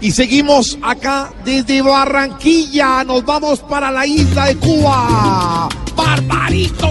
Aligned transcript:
Y 0.00 0.10
seguimos 0.10 0.78
acá 0.82 1.32
desde 1.44 1.82
Barranquilla. 1.82 3.04
Nos 3.04 3.24
vamos 3.24 3.60
para 3.60 3.90
la 3.90 4.06
isla 4.06 4.46
de 4.46 4.56
Cuba. 4.56 5.68
¡Barbarito! 5.96 6.88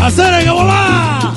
¡Hacer 0.00 0.44
que 0.44 0.50
volá! 0.50 1.32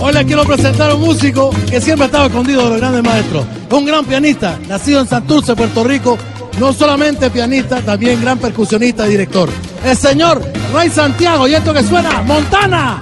Hoy 0.00 0.12
les 0.12 0.24
quiero 0.24 0.44
presentar 0.44 0.90
a 0.90 0.94
un 0.94 1.02
músico 1.02 1.50
que 1.70 1.80
siempre 1.80 2.04
ha 2.04 2.06
estado 2.06 2.26
escondido 2.26 2.64
de 2.64 2.70
los 2.70 2.78
grandes 2.80 3.04
maestros. 3.04 3.46
Un 3.70 3.86
gran 3.86 4.04
pianista, 4.04 4.58
nacido 4.68 5.00
en 5.00 5.08
Santurce, 5.08 5.54
Puerto 5.54 5.84
Rico. 5.84 6.18
No 6.58 6.72
solamente 6.72 7.30
pianista, 7.30 7.80
también 7.80 8.20
gran 8.20 8.38
percusionista 8.38 9.06
y 9.06 9.10
director. 9.10 9.48
El 9.84 9.96
señor 9.96 10.42
Ray 10.72 10.90
Santiago. 10.90 11.46
Y 11.46 11.54
esto 11.54 11.72
que 11.72 11.82
suena, 11.82 12.22
Montana. 12.22 13.00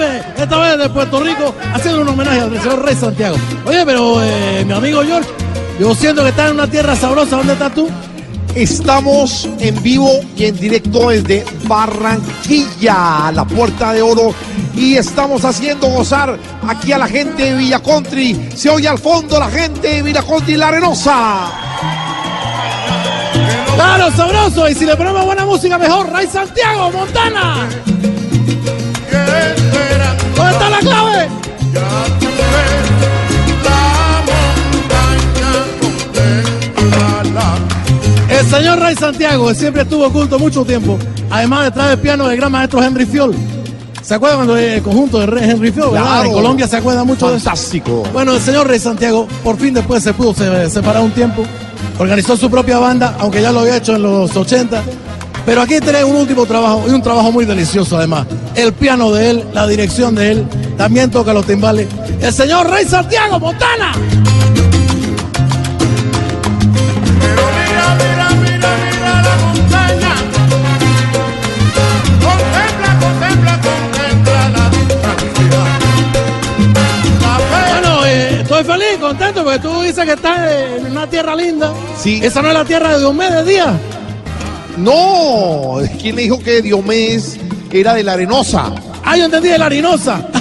Caribe, 0.00 0.22
esta 0.36 0.58
vez 0.58 0.78
de 0.78 0.88
Puerto 0.88 1.20
Rico, 1.20 1.54
haciendo 1.74 2.02
un 2.02 2.08
homenaje 2.08 2.40
al 2.40 2.60
señor 2.60 2.84
Rey 2.84 2.94
Santiago. 2.94 3.36
Oye, 3.66 3.84
pero 3.84 4.22
eh, 4.22 4.64
mi 4.66 4.72
amigo 4.72 5.02
George, 5.02 5.28
yo 5.78 5.94
siento 5.94 6.22
que 6.22 6.30
estás 6.30 6.48
en 6.48 6.54
una 6.54 6.66
tierra 6.66 6.96
sabrosa, 6.96 7.36
¿dónde 7.36 7.52
estás 7.52 7.74
tú? 7.74 7.88
Estamos 8.54 9.48
en 9.60 9.80
vivo 9.82 10.10
y 10.36 10.46
en 10.46 10.56
directo 10.56 11.10
desde 11.10 11.44
Barranquilla, 11.64 13.30
la 13.32 13.44
Puerta 13.44 13.92
de 13.92 14.02
Oro. 14.02 14.34
Y 14.74 14.96
estamos 14.96 15.44
haciendo 15.44 15.88
gozar 15.88 16.36
aquí 16.66 16.92
a 16.92 16.98
la 16.98 17.06
gente 17.06 17.44
de 17.44 17.56
Villa 17.56 17.80
Country. 17.80 18.50
Se 18.56 18.70
oye 18.70 18.88
al 18.88 18.98
fondo 18.98 19.38
la 19.38 19.50
gente 19.50 19.86
de 19.86 20.02
Villa 20.02 20.22
Country, 20.22 20.56
la 20.56 20.68
arenosa. 20.68 21.50
Claro, 23.74 24.10
sabroso, 24.16 24.68
y 24.68 24.74
si 24.74 24.84
le 24.84 24.96
ponemos 24.96 25.24
buena 25.24 25.44
música 25.44 25.78
mejor, 25.78 26.12
Rey 26.12 26.26
Santiago, 26.26 26.90
Montana. 26.90 27.68
¿Dónde 30.40 30.52
está 30.52 30.70
la 30.70 30.78
clave? 30.78 31.28
El 38.28 38.46
señor 38.46 38.78
Ray 38.78 38.94
Santiago, 38.94 39.48
que 39.48 39.54
siempre 39.54 39.82
estuvo 39.82 40.06
oculto 40.06 40.38
mucho 40.38 40.64
tiempo, 40.64 40.98
además 41.30 41.64
detrás 41.64 41.90
del 41.90 41.98
piano 41.98 42.26
del 42.28 42.36
gran 42.36 42.52
maestro 42.52 42.82
Henry 42.82 43.04
Fiol. 43.06 43.34
¿Se 44.02 44.14
acuerdan 44.14 44.38
cuando 44.38 44.56
el 44.56 44.82
conjunto 44.82 45.18
de 45.20 45.44
Henry 45.50 45.70
Fiol? 45.72 45.90
Claro. 45.90 46.24
En 46.28 46.32
Colombia 46.32 46.66
se 46.66 46.76
acuerda 46.76 47.04
mucho 47.04 47.30
de 47.30 47.36
eso. 47.36 47.44
Fantástico. 47.44 48.02
Bueno, 48.12 48.34
el 48.34 48.40
señor 48.40 48.66
Rey 48.66 48.78
Santiago, 48.78 49.26
por 49.44 49.56
fin 49.58 49.74
después 49.74 50.02
se 50.02 50.14
pudo 50.14 50.32
se- 50.34 50.70
separar 50.70 51.02
un 51.02 51.10
tiempo, 51.10 51.42
organizó 51.98 52.36
su 52.36 52.50
propia 52.50 52.78
banda, 52.78 53.16
aunque 53.18 53.42
ya 53.42 53.52
lo 53.52 53.60
había 53.60 53.76
hecho 53.76 53.96
en 53.96 54.02
los 54.02 54.34
80. 54.34 54.82
Pero 55.46 55.62
aquí 55.62 55.80
tiene 55.80 56.04
un 56.04 56.16
último 56.16 56.46
trabajo, 56.46 56.84
y 56.86 56.90
un 56.90 57.02
trabajo 57.02 57.32
muy 57.32 57.44
delicioso 57.44 57.96
además. 57.96 58.26
El 58.54 58.72
piano 58.72 59.10
de 59.10 59.30
él, 59.30 59.44
la 59.52 59.66
dirección 59.66 60.14
de 60.14 60.32
él, 60.32 60.46
también 60.76 61.10
toca 61.10 61.32
los 61.32 61.46
timbales. 61.46 61.88
El 62.20 62.32
señor 62.32 62.70
Rey 62.70 62.84
Santiago, 62.84 63.40
Montana. 63.40 63.92
Pero 67.20 67.42
mira, 67.56 67.96
mira, 67.96 68.30
mira, 68.30 68.68
mira 68.92 69.22
la 69.22 69.36
montaña. 69.44 70.14
Contempla, 72.20 72.90
contempla, 73.00 73.60
contempla 73.60 74.48
la 74.50 74.70
distancia. 74.70 75.62
La 77.22 77.34
fe 77.38 77.72
Bueno, 77.72 78.04
estoy 78.04 78.64
feliz, 78.64 78.98
contento, 79.00 79.44
porque 79.44 79.58
tú 79.58 79.82
dices 79.82 80.04
que 80.04 80.12
estás 80.12 80.38
en 80.78 80.86
una 80.92 81.06
tierra 81.06 81.34
linda. 81.34 81.72
Sí. 81.98 82.20
Esa 82.22 82.42
no 82.42 82.48
es 82.48 82.54
la 82.54 82.64
tierra 82.64 82.92
de 82.92 82.98
Diomedes 82.98 83.46
Díaz. 83.46 83.74
No, 84.80 85.78
¿quién 86.00 86.16
le 86.16 86.22
dijo 86.22 86.38
que 86.38 86.62
Diomedes 86.62 87.38
era 87.70 87.94
de 87.94 88.02
la 88.02 88.14
arenosa? 88.14 88.72
Ah, 89.04 89.16
yo 89.16 89.24
entendí 89.24 89.48
de 89.48 89.58
la 89.58 89.66
harinosa. 89.66 90.26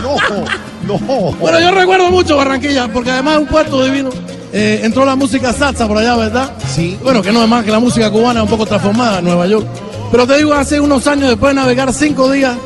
No, 0.00 0.96
no. 1.00 1.32
Bueno, 1.32 1.60
yo 1.60 1.70
recuerdo 1.72 2.10
mucho 2.10 2.36
Barranquilla, 2.36 2.88
porque 2.88 3.10
además 3.10 3.34
es 3.34 3.40
un 3.42 3.46
puerto 3.48 3.84
divino. 3.84 4.10
Eh, 4.52 4.80
entró 4.84 5.04
la 5.04 5.16
música 5.16 5.52
salsa 5.52 5.86
por 5.86 5.98
allá, 5.98 6.16
¿verdad? 6.16 6.52
Sí. 6.74 6.96
Bueno, 7.02 7.20
que 7.20 7.32
no 7.32 7.42
es 7.42 7.48
más 7.48 7.64
que 7.64 7.70
la 7.70 7.80
música 7.80 8.10
cubana, 8.10 8.42
un 8.42 8.48
poco 8.48 8.64
transformada 8.64 9.18
en 9.18 9.24
Nueva 9.24 9.46
York. 9.46 9.66
Pero 10.10 10.26
te 10.26 10.38
digo, 10.38 10.54
hace 10.54 10.80
unos 10.80 11.06
años, 11.06 11.28
después 11.30 11.50
de 11.50 11.60
navegar 11.60 11.92
cinco 11.92 12.30
días, 12.30 12.56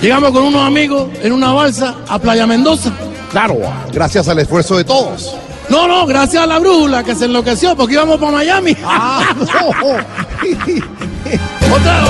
llegamos 0.00 0.30
con 0.30 0.44
unos 0.44 0.64
amigos 0.64 1.08
en 1.22 1.32
una 1.32 1.52
balsa 1.52 1.96
a 2.06 2.18
Playa 2.18 2.46
Mendoza. 2.46 2.92
Claro, 3.32 3.56
gracias 3.92 4.28
al 4.28 4.38
esfuerzo 4.38 4.76
de 4.76 4.84
todos. 4.84 5.34
No, 5.68 5.88
no, 5.88 6.06
gracias 6.06 6.42
a 6.42 6.46
la 6.46 6.58
brújula 6.58 7.02
que 7.02 7.14
se 7.14 7.24
enloqueció 7.24 7.74
porque 7.76 7.94
íbamos 7.94 8.18
para 8.18 8.32
Miami. 8.32 8.76
Ah, 8.84 9.34
no. 9.38 9.68
Otra, 11.74 12.04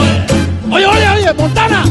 oye, 0.70 0.87
oye, 0.87 1.09
oye, 1.09 1.32
Montana. 1.34 1.84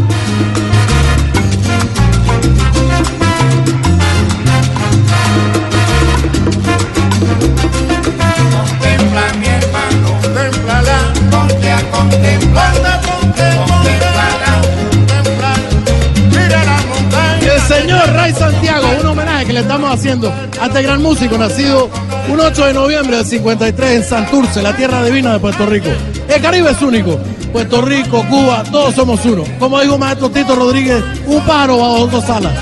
Haciendo 19.93 20.33
a 20.59 20.65
este 20.65 20.81
gran 20.81 21.01
músico 21.01 21.37
nacido 21.37 21.89
un 22.27 22.39
8 22.39 22.65
de 22.65 22.73
noviembre 22.73 23.17
del 23.17 23.25
53 23.25 23.91
en 23.91 24.03
Santurce, 24.03 24.61
la 24.61 24.75
tierra 24.75 25.03
divina 25.03 25.33
de 25.33 25.39
Puerto 25.39 25.65
Rico. 25.65 25.89
El 26.27 26.41
Caribe 26.41 26.71
es 26.71 26.81
único. 26.81 27.19
Puerto 27.51 27.81
Rico, 27.81 28.25
Cuba, 28.27 28.63
todos 28.71 28.95
somos 28.95 29.23
uno. 29.25 29.43
Como 29.59 29.79
dijo 29.79 29.97
maestro 29.97 30.29
Tito 30.29 30.55
Rodríguez, 30.55 31.03
un 31.27 31.41
pájaro 31.41 31.77
bajo 31.77 32.07
dos 32.07 32.29
alas. 32.29 32.53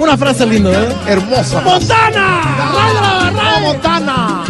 Una 0.00 0.16
frase 0.16 0.44
linda, 0.46 0.70
¿verdad? 0.70 0.96
Hermosa. 1.06 1.60
¡Montana! 1.60 2.40
¡Ray 2.74 2.94
de 2.94 3.00
la 3.00 3.10
¡Vamos, 3.10 3.32
Barra! 3.32 3.60
Montana! 3.60 4.44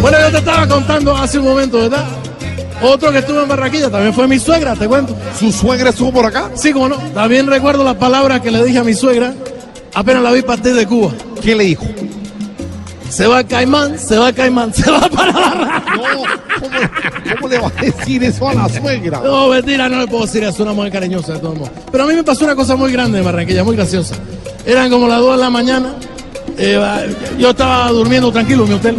Bueno, 0.00 0.18
yo 0.18 0.30
te 0.30 0.38
estaba 0.38 0.66
contando 0.66 1.16
hace 1.16 1.38
un 1.38 1.44
momento, 1.44 1.78
¿verdad? 1.78 2.04
Otro 2.82 3.12
que 3.12 3.18
estuvo 3.18 3.40
en 3.40 3.48
Barranquilla 3.48 3.90
también 3.90 4.12
fue 4.12 4.26
mi 4.26 4.38
suegra, 4.38 4.74
te 4.74 4.88
cuento. 4.88 5.16
¿Su 5.38 5.52
suegra 5.52 5.90
estuvo 5.90 6.12
por 6.12 6.26
acá? 6.26 6.50
Sí, 6.54 6.72
como 6.72 6.88
no. 6.88 6.96
También 7.14 7.46
recuerdo 7.46 7.84
las 7.84 7.96
palabras 7.96 8.40
que 8.40 8.50
le 8.50 8.64
dije 8.64 8.78
a 8.78 8.84
mi 8.84 8.94
suegra 8.94 9.34
apenas 9.94 10.22
la 10.22 10.32
vi 10.32 10.42
partir 10.42 10.74
de 10.74 10.86
Cuba. 10.86 11.12
¿Quién 11.40 11.58
le 11.58 11.64
dijo? 11.64 11.84
Se 13.08 13.26
va 13.26 13.40
el 13.40 13.46
Caimán, 13.46 13.98
se 13.98 14.16
va 14.16 14.30
el 14.30 14.34
Caimán, 14.34 14.72
se 14.74 14.90
va 14.90 15.00
para 15.00 15.32
la 15.32 15.82
No, 15.96 16.02
¿cómo, 16.60 16.76
cómo 17.34 17.48
le 17.48 17.58
va 17.58 17.68
a 17.68 17.82
decir 17.82 18.24
eso 18.24 18.48
a 18.48 18.54
la 18.54 18.68
suegra? 18.68 19.20
No, 19.22 19.48
mentira, 19.48 19.88
no 19.88 20.00
le 20.00 20.06
puedo 20.06 20.24
decir 20.24 20.42
eso, 20.44 20.62
una 20.62 20.72
mujer 20.72 20.92
cariñosa 20.92 21.34
de 21.34 21.38
todos 21.38 21.56
modos. 21.56 21.72
Pero 21.90 22.04
a 22.04 22.06
mí 22.06 22.14
me 22.14 22.24
pasó 22.24 22.44
una 22.44 22.56
cosa 22.56 22.74
muy 22.74 22.90
grande 22.90 23.18
en 23.18 23.24
Barranquilla, 23.24 23.64
muy 23.64 23.76
graciosa. 23.76 24.14
Eran 24.64 24.90
como 24.90 25.08
las 25.08 25.20
2 25.20 25.36
de 25.36 25.42
la 25.42 25.50
mañana, 25.50 25.94
eh, 26.56 26.80
yo 27.38 27.50
estaba 27.50 27.88
durmiendo 27.90 28.32
tranquilo 28.32 28.64
en 28.64 28.68
mi 28.70 28.74
hotel, 28.76 28.96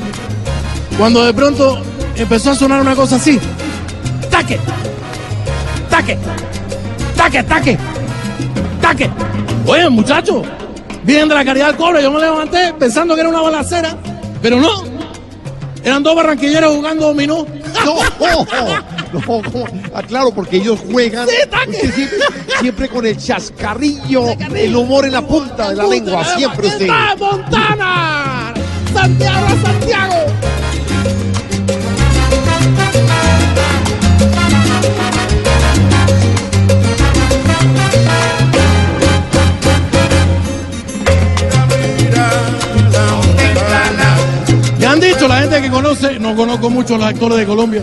cuando 0.98 1.26
de 1.26 1.34
pronto 1.34 1.82
empezó 2.16 2.52
a 2.52 2.56
sonar 2.56 2.82
una 2.82 2.96
cosa 2.96 3.16
así. 3.16 3.40
¡Taque! 4.44 4.60
¡Taque! 5.90 6.18
¡Taque, 7.16 7.44
taque! 7.44 7.78
¡Taque! 8.82 9.10
Oye, 9.66 9.90
muchacho, 9.90 10.42
vienen 11.04 11.30
de 11.30 11.36
la 11.36 11.46
caridad 11.46 11.68
del 11.68 11.78
cobre, 11.78 12.04
yo 12.04 12.12
me 12.12 12.20
levanté 12.20 12.74
pensando 12.78 13.16
que 13.16 13.22
era 13.22 13.30
una 13.30 13.40
balacera, 13.40 13.96
pero 14.42 14.60
no. 14.60 14.84
Eran 15.82 16.04
dos 16.04 16.14
barranquilleros 16.14 16.76
jugando 16.76 17.08
dominó. 17.08 17.46
No, 17.86 17.96
no, 19.14 19.42
¿cómo? 19.42 19.66
Ah, 19.94 20.04
claro, 20.04 20.32
porque 20.32 20.58
ellos 20.58 20.80
juegan 20.92 21.26
Sí, 21.30 21.36
usted 21.44 21.94
siempre, 21.94 22.20
siempre 22.60 22.90
con 22.90 23.06
el 23.06 23.16
chascarrillo, 23.16 24.26
el 24.56 24.76
humor 24.76 25.06
en 25.06 25.14
la 25.14 25.22
punta 25.22 25.70
de 25.70 25.76
la 25.78 25.88
lengua, 25.88 26.26
siempre 26.36 26.68
usted. 26.68 26.90
Montana! 27.18 28.54
¡Santiago, 28.94 29.48
Santiago! 29.64 30.16
Conozco 46.36 46.70
mucho 46.70 46.96
a 46.96 46.98
los 47.00 47.08
actores 47.08 47.38
de 47.38 47.46
Colombia, 47.46 47.82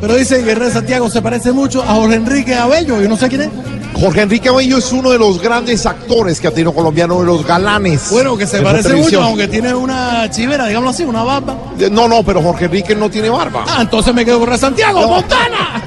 pero 0.00 0.14
dicen 0.14 0.44
que 0.44 0.52
el 0.52 0.56
rey 0.58 0.70
Santiago 0.70 1.08
se 1.10 1.20
parece 1.22 1.52
mucho 1.52 1.82
a 1.82 1.94
Jorge 1.94 2.16
Enrique 2.16 2.54
Abello, 2.54 3.00
yo 3.00 3.08
no 3.08 3.16
sé 3.16 3.28
quién 3.28 3.42
es. 3.42 3.48
Jorge 3.94 4.22
Enrique 4.22 4.48
Abello 4.48 4.78
es 4.78 4.90
uno 4.92 5.10
de 5.10 5.18
los 5.18 5.40
grandes 5.40 5.84
actores 5.86 6.40
que 6.40 6.48
ha 6.48 6.50
tenido 6.50 6.72
colombiano, 6.72 7.20
de 7.20 7.26
los 7.26 7.46
galanes. 7.46 8.08
Bueno, 8.10 8.36
que 8.36 8.46
se 8.46 8.60
parece 8.62 8.94
mucho, 8.94 9.22
aunque 9.22 9.48
tiene 9.48 9.74
una 9.74 10.28
chivera, 10.30 10.66
digámoslo 10.66 10.90
así, 10.90 11.04
una 11.04 11.22
barba. 11.22 11.56
De- 11.76 11.90
No, 11.90 12.08
no, 12.08 12.22
pero 12.22 12.40
Jorge 12.42 12.64
Enrique 12.64 12.94
no 12.96 13.10
tiene 13.10 13.28
barba. 13.28 13.64
Ah, 13.68 13.78
entonces 13.82 14.14
me 14.14 14.24
quedo 14.24 14.38
con 14.40 14.48
Rey 14.48 14.58
Santiago, 14.58 15.00
No. 15.02 15.08
Montana. 15.08 15.82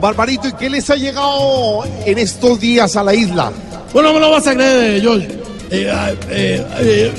Barbarito, 0.00 0.48
¿y 0.48 0.52
qué 0.52 0.70
les 0.70 0.88
ha 0.90 0.96
llegado 0.96 1.84
en 2.06 2.18
estos 2.18 2.58
días 2.58 2.96
a 2.96 3.04
la 3.04 3.14
isla? 3.14 3.52
Bueno, 3.92 4.08
no 4.08 4.14
me 4.14 4.20
lo 4.20 4.30
vas 4.30 4.46
a 4.46 4.54
creer, 4.54 5.00
George. 5.00 5.28
Eh, 5.70 6.16
eh, 6.30 6.66
eh, 6.78 7.12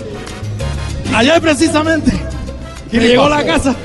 ayer 1.15 1.41
precisamente, 1.41 2.11
¿Qué 2.89 2.97
me 2.97 3.03
le 3.03 3.09
llegó 3.09 3.25
a 3.25 3.29
la 3.29 3.45
casa 3.45 3.75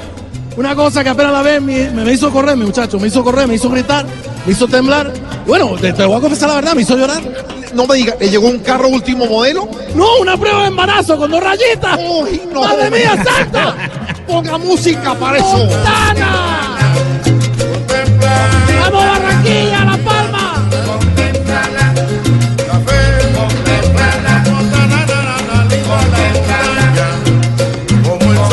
una 0.57 0.75
cosa 0.75 1.05
que 1.05 1.11
apenas 1.11 1.33
la 1.33 1.43
ve, 1.43 1.61
me, 1.61 1.91
me 1.91 2.13
hizo 2.13 2.31
correr, 2.31 2.57
mi 2.57 2.65
muchacho, 2.65 2.99
me 2.99 3.09
hizo 3.09 3.23
correr, 3.23 3.47
me 3.47 3.55
hizo 3.55 3.69
gritar, 3.69 4.07
me 4.47 4.53
hizo 4.53 4.67
temblar. 4.67 5.13
Bueno, 5.47 5.77
te, 5.79 5.93
te 5.93 6.05
voy 6.05 6.17
a 6.17 6.21
confesar 6.21 6.49
la 6.49 6.55
verdad, 6.57 6.75
me 6.75 6.83
hizo 6.83 6.97
llorar. 6.97 7.23
No 7.75 7.87
me 7.87 7.97
diga, 7.97 8.17
¿le 8.19 8.31
llegó 8.31 8.49
un 8.49 8.61
carro 8.61 8.89
último 8.89 9.27
modelo? 9.27 9.69
No, 9.95 10.07
una 10.21 10.37
prueba 10.39 10.63
de 10.63 10.69
embarazo 10.69 11.19
con 11.19 11.31
dos 11.31 11.43
rayitas. 11.43 12.01
¡Uy, 12.09 12.41
no! 12.51 12.63
¡Madre 12.63 12.91
mía, 12.91 13.23
santa! 13.23 13.75
Ponga 14.27 14.57
música 14.57 15.15
para 15.15 15.37
eso. 15.37 15.59
¡Montana! 15.59 16.46
¡Vamos, 18.87 19.05
Barranquilla, 19.05 19.85
La 19.85 19.99
Palma! 19.99 20.63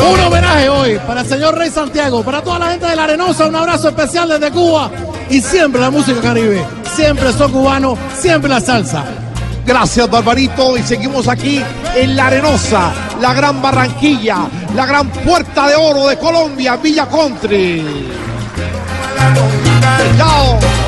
Un 0.00 0.20
homenaje 0.20 0.68
hoy 0.68 0.98
para 1.06 1.20
el 1.20 1.28
señor 1.28 1.56
Rey 1.56 1.70
Santiago, 1.70 2.24
para 2.24 2.42
toda 2.42 2.58
la 2.58 2.70
gente 2.72 2.84
de 2.84 2.96
la 2.96 3.04
Arenosa, 3.04 3.46
un 3.46 3.54
abrazo 3.54 3.90
especial 3.90 4.28
desde 4.28 4.50
Cuba 4.50 4.90
y 5.30 5.40
siempre 5.40 5.80
la 5.80 5.90
música 5.90 6.20
caribe, 6.20 6.66
siempre 6.96 7.32
son 7.32 7.52
cubanos, 7.52 7.96
siempre 8.18 8.50
la 8.50 8.60
salsa. 8.60 9.04
Gracias, 9.64 10.10
Barbarito. 10.10 10.76
Y 10.76 10.82
seguimos 10.82 11.28
aquí 11.28 11.62
en 11.94 12.16
La 12.16 12.26
Arenosa, 12.26 12.92
la 13.20 13.32
gran 13.32 13.62
Barranquilla, 13.62 14.48
la 14.74 14.84
gran 14.84 15.08
puerta 15.10 15.68
de 15.68 15.76
oro 15.76 16.08
de 16.08 16.18
Colombia, 16.18 16.76
Villa 16.76 17.06
Country. 17.08 18.23
Chao. 20.18 20.83